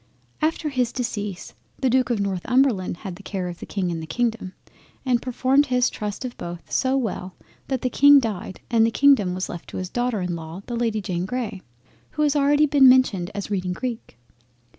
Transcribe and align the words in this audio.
After 0.41 0.69
his 0.69 0.91
decease 0.91 1.53
the 1.77 1.87
Duke 1.87 2.09
of 2.09 2.19
Northumberland 2.19 2.97
had 2.97 3.17
the 3.17 3.21
care 3.21 3.47
of 3.47 3.59
the 3.59 3.67
King 3.67 3.91
and 3.91 4.01
the 4.01 4.07
Kingdom, 4.07 4.53
and 5.05 5.21
performed 5.21 5.67
his 5.67 5.91
trust 5.91 6.25
of 6.25 6.35
both 6.37 6.71
so 6.71 6.97
well 6.97 7.35
that 7.67 7.83
the 7.83 7.89
King 7.91 8.19
died 8.19 8.61
and 8.71 8.83
the 8.83 8.89
Kingdom 8.89 9.35
was 9.35 9.47
left 9.47 9.69
to 9.69 9.77
his 9.77 9.89
daughter 9.91 10.19
in 10.19 10.35
law 10.35 10.63
the 10.65 10.75
Lady 10.75 11.01
Jane 11.01 11.27
Grey, 11.27 11.61
who 12.13 12.23
has 12.23 12.33
been 12.33 12.41
already 12.41 12.67
mentioned 12.79 13.29
as 13.35 13.51
reading 13.51 13.73
Greek. 13.73 14.17